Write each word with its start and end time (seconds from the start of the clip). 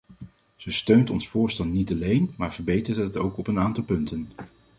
Ze 0.55 0.71
steunt 0.71 1.09
ons 1.09 1.27
voorstel 1.27 1.65
niet 1.65 1.91
alleen, 1.91 2.33
maar 2.37 2.53
verbetert 2.53 2.97
het 2.97 3.17
ook 3.17 3.37
op 3.37 3.47
een 3.47 3.59
aantal 3.59 3.83
punten. 3.83 4.29